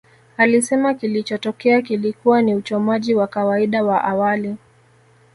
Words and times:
Alisema 0.37 0.93
kilichotokea 0.93 1.81
kilikuwa 1.81 2.41
ni 2.41 2.55
uchomaji 2.55 3.15
wa 3.15 3.27
kawaida 3.27 3.83
wa 3.83 4.03
awali 4.03 4.57